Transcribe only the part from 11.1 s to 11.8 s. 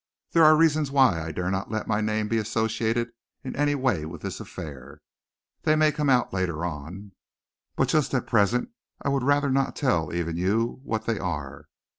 are.